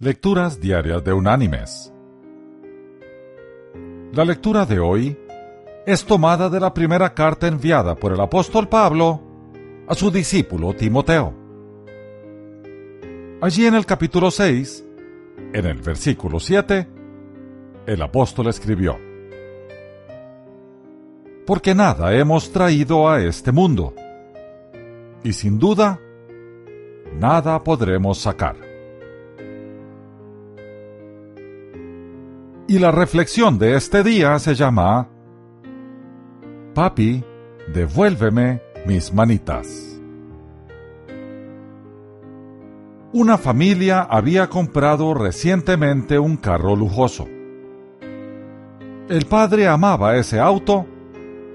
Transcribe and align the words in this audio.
Lecturas 0.00 0.60
Diarias 0.60 1.02
de 1.02 1.12
Unánimes. 1.12 1.92
La 4.12 4.24
lectura 4.24 4.64
de 4.64 4.78
hoy 4.78 5.18
es 5.86 6.04
tomada 6.04 6.48
de 6.48 6.60
la 6.60 6.72
primera 6.72 7.12
carta 7.12 7.48
enviada 7.48 7.96
por 7.96 8.12
el 8.12 8.20
apóstol 8.20 8.68
Pablo 8.68 9.20
a 9.88 9.96
su 9.96 10.12
discípulo 10.12 10.72
Timoteo. 10.72 11.34
Allí 13.40 13.66
en 13.66 13.74
el 13.74 13.84
capítulo 13.86 14.30
6, 14.30 14.86
en 15.52 15.66
el 15.66 15.82
versículo 15.82 16.38
7, 16.38 16.88
el 17.86 18.00
apóstol 18.00 18.46
escribió, 18.46 18.96
Porque 21.44 21.74
nada 21.74 22.14
hemos 22.14 22.52
traído 22.52 23.10
a 23.10 23.20
este 23.20 23.50
mundo, 23.50 23.96
y 25.24 25.32
sin 25.32 25.58
duda, 25.58 25.98
nada 27.18 27.64
podremos 27.64 28.18
sacar. 28.18 28.67
Y 32.70 32.78
la 32.78 32.90
reflexión 32.90 33.58
de 33.58 33.76
este 33.76 34.02
día 34.02 34.38
se 34.38 34.54
llama 34.54 35.08
Papi, 36.74 37.24
devuélveme 37.72 38.60
mis 38.84 39.10
manitas. 39.14 39.98
Una 43.14 43.38
familia 43.38 44.02
había 44.02 44.50
comprado 44.50 45.14
recientemente 45.14 46.18
un 46.18 46.36
carro 46.36 46.76
lujoso. 46.76 47.26
El 49.08 49.24
padre 49.24 49.66
amaba 49.66 50.18
ese 50.18 50.38
auto 50.38 50.84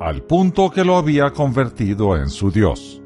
al 0.00 0.22
punto 0.22 0.70
que 0.70 0.86
lo 0.86 0.96
había 0.96 1.32
convertido 1.32 2.16
en 2.16 2.30
su 2.30 2.50
Dios. 2.50 3.02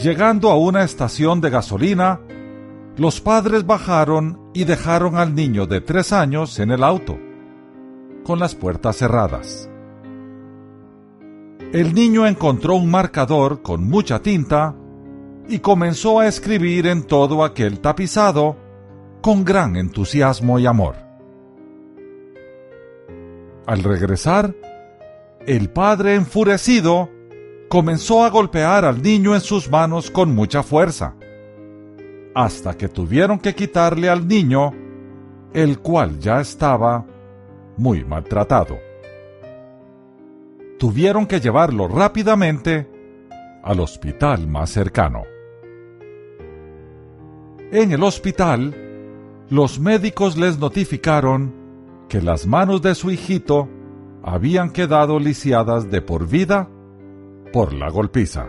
Llegando 0.00 0.52
a 0.52 0.56
una 0.56 0.84
estación 0.84 1.40
de 1.40 1.50
gasolina, 1.50 2.20
los 2.96 3.20
padres 3.20 3.66
bajaron 3.66 4.50
y 4.54 4.64
dejaron 4.64 5.16
al 5.16 5.34
niño 5.34 5.66
de 5.66 5.82
tres 5.82 6.14
años 6.14 6.58
en 6.58 6.70
el 6.70 6.82
auto, 6.82 7.18
con 8.24 8.38
las 8.38 8.54
puertas 8.54 8.96
cerradas. 8.96 9.68
El 11.72 11.92
niño 11.94 12.26
encontró 12.26 12.74
un 12.76 12.90
marcador 12.90 13.60
con 13.60 13.84
mucha 13.84 14.22
tinta 14.22 14.74
y 15.46 15.58
comenzó 15.58 16.20
a 16.20 16.26
escribir 16.26 16.86
en 16.86 17.02
todo 17.02 17.44
aquel 17.44 17.80
tapizado 17.80 18.56
con 19.20 19.44
gran 19.44 19.76
entusiasmo 19.76 20.58
y 20.58 20.64
amor. 20.64 20.94
Al 23.66 23.82
regresar, 23.82 24.54
el 25.46 25.68
padre 25.68 26.14
enfurecido 26.14 27.10
comenzó 27.68 28.24
a 28.24 28.30
golpear 28.30 28.86
al 28.86 29.02
niño 29.02 29.34
en 29.34 29.40
sus 29.42 29.68
manos 29.68 30.10
con 30.10 30.34
mucha 30.34 30.62
fuerza 30.62 31.14
hasta 32.36 32.76
que 32.76 32.88
tuvieron 32.90 33.38
que 33.38 33.54
quitarle 33.54 34.10
al 34.10 34.28
niño, 34.28 34.74
el 35.54 35.78
cual 35.78 36.18
ya 36.18 36.38
estaba 36.38 37.06
muy 37.78 38.04
maltratado. 38.04 38.76
Tuvieron 40.78 41.24
que 41.24 41.40
llevarlo 41.40 41.88
rápidamente 41.88 42.90
al 43.62 43.80
hospital 43.80 44.46
más 44.48 44.68
cercano. 44.68 45.22
En 47.72 47.92
el 47.92 48.02
hospital, 48.02 48.74
los 49.48 49.80
médicos 49.80 50.36
les 50.36 50.58
notificaron 50.58 51.54
que 52.06 52.20
las 52.20 52.46
manos 52.46 52.82
de 52.82 52.94
su 52.94 53.10
hijito 53.10 53.66
habían 54.22 54.72
quedado 54.72 55.18
lisiadas 55.18 55.90
de 55.90 56.02
por 56.02 56.28
vida 56.28 56.68
por 57.50 57.72
la 57.72 57.88
golpiza. 57.88 58.46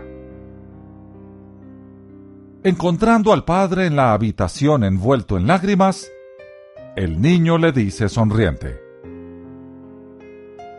Encontrando 2.64 3.32
al 3.32 3.44
padre 3.44 3.86
en 3.86 3.94
la 3.94 4.12
habitación 4.12 4.82
envuelto 4.82 5.36
en 5.36 5.46
lágrimas, 5.46 6.10
el 6.96 7.20
niño 7.20 7.56
le 7.56 7.70
dice 7.70 8.08
sonriente, 8.08 8.82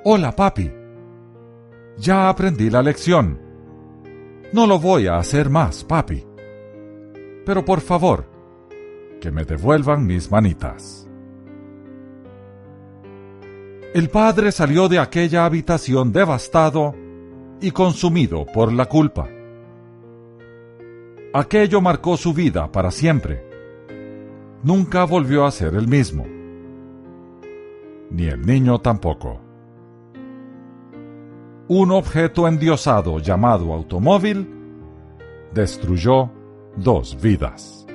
Hola 0.03 0.35
papi, 0.35 0.69
ya 1.97 2.27
aprendí 2.27 2.69
la 2.69 2.83
lección. 2.83 3.39
No 4.51 4.67
lo 4.67 4.77
voy 4.77 5.07
a 5.07 5.19
hacer 5.19 5.49
más, 5.49 5.85
papi. 5.85 6.25
Pero 7.45 7.63
por 7.63 7.79
favor, 7.79 8.25
que 9.21 9.31
me 9.31 9.45
devuelvan 9.45 10.05
mis 10.05 10.29
manitas. 10.29 11.07
El 13.93 14.09
padre 14.09 14.51
salió 14.51 14.89
de 14.89 14.99
aquella 14.99 15.45
habitación 15.45 16.11
devastado 16.11 16.93
y 17.61 17.71
consumido 17.71 18.45
por 18.45 18.73
la 18.73 18.85
culpa. 18.85 19.29
Aquello 21.31 21.79
marcó 21.79 22.17
su 22.17 22.33
vida 22.33 22.71
para 22.71 22.89
siempre. 22.89 23.45
Nunca 24.63 25.03
volvió 25.03 25.45
a 25.45 25.51
ser 25.51 25.75
el 25.75 25.87
mismo. 25.87 26.25
Ni 28.09 28.25
el 28.25 28.41
niño 28.41 28.79
tampoco. 28.79 29.39
Un 31.67 31.91
objeto 31.91 32.47
endiosado 32.47 33.19
llamado 33.19 33.71
automóvil 33.71 34.49
destruyó 35.53 36.31
dos 36.75 37.15
vidas. 37.21 37.85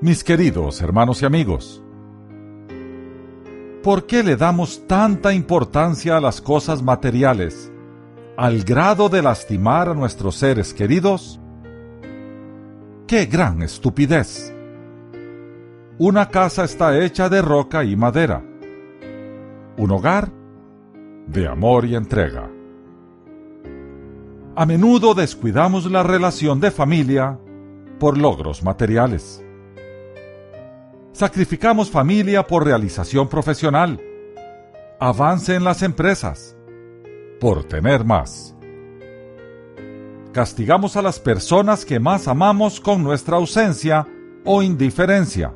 Mis 0.00 0.22
queridos 0.22 0.80
hermanos 0.80 1.20
y 1.22 1.26
amigos, 1.26 1.82
¿por 3.82 4.06
qué 4.06 4.22
le 4.22 4.36
damos 4.36 4.86
tanta 4.86 5.32
importancia 5.34 6.16
a 6.16 6.20
las 6.20 6.40
cosas 6.40 6.80
materiales 6.80 7.69
al 8.36 8.64
grado 8.64 9.08
de 9.08 9.22
lastimar 9.22 9.88
a 9.88 9.94
nuestros 9.94 10.36
seres 10.36 10.72
queridos? 10.74 11.40
¡Qué 13.06 13.26
gran 13.26 13.62
estupidez! 13.62 14.54
Una 15.98 16.28
casa 16.28 16.64
está 16.64 16.98
hecha 16.98 17.28
de 17.28 17.42
roca 17.42 17.84
y 17.84 17.94
madera. 17.96 18.42
Un 19.76 19.90
hogar 19.90 20.30
de 21.26 21.46
amor 21.46 21.84
y 21.84 21.94
entrega. 21.94 22.50
A 24.56 24.66
menudo 24.66 25.14
descuidamos 25.14 25.90
la 25.90 26.02
relación 26.02 26.60
de 26.60 26.70
familia 26.70 27.38
por 27.98 28.16
logros 28.18 28.62
materiales. 28.62 29.44
Sacrificamos 31.12 31.90
familia 31.90 32.46
por 32.46 32.64
realización 32.64 33.28
profesional, 33.28 34.00
avance 34.98 35.54
en 35.54 35.64
las 35.64 35.82
empresas, 35.82 36.56
por 37.40 37.64
tener 37.64 38.04
más. 38.04 38.54
Castigamos 40.32 40.96
a 40.96 41.02
las 41.02 41.18
personas 41.18 41.84
que 41.84 41.98
más 41.98 42.28
amamos 42.28 42.78
con 42.78 43.02
nuestra 43.02 43.38
ausencia 43.38 44.06
o 44.44 44.62
indiferencia, 44.62 45.52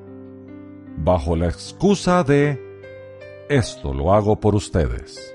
bajo 0.97 1.37
la 1.37 1.47
excusa 1.47 2.25
de 2.25 2.61
esto 3.49 3.93
lo 3.93 4.12
hago 4.12 4.41
por 4.41 4.55
ustedes. 4.55 5.34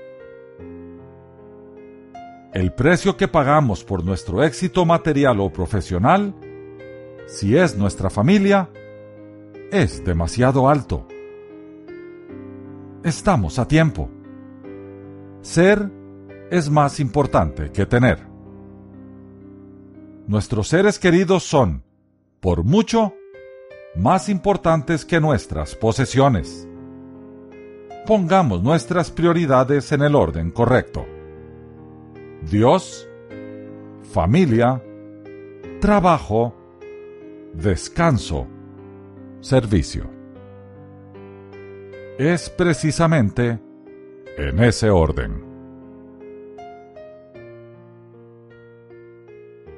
El 2.52 2.72
precio 2.72 3.16
que 3.16 3.28
pagamos 3.28 3.84
por 3.84 4.04
nuestro 4.04 4.42
éxito 4.42 4.84
material 4.84 5.38
o 5.40 5.52
profesional, 5.52 6.34
si 7.26 7.56
es 7.56 7.78
nuestra 7.78 8.10
familia, 8.10 8.68
es 9.70 10.04
demasiado 10.04 10.68
alto. 10.68 11.06
Estamos 13.04 13.60
a 13.60 13.68
tiempo. 13.68 14.10
Ser 15.42 15.99
es 16.50 16.68
más 16.68 16.98
importante 17.00 17.70
que 17.70 17.86
tener. 17.86 18.18
Nuestros 20.26 20.68
seres 20.68 20.98
queridos 20.98 21.44
son, 21.44 21.84
por 22.40 22.64
mucho, 22.64 23.14
más 23.94 24.28
importantes 24.28 25.04
que 25.04 25.20
nuestras 25.20 25.74
posesiones. 25.74 26.68
Pongamos 28.06 28.62
nuestras 28.62 29.10
prioridades 29.10 29.92
en 29.92 30.02
el 30.02 30.14
orden 30.14 30.50
correcto. 30.50 31.06
Dios, 32.42 33.08
familia, 34.12 34.82
trabajo, 35.80 36.54
descanso, 37.54 38.46
servicio. 39.40 40.10
Es 42.18 42.50
precisamente 42.50 43.60
en 44.36 44.62
ese 44.62 44.90
orden. 44.90 45.49